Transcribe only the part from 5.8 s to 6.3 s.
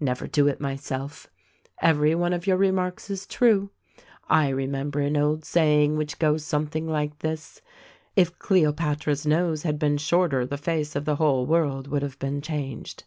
which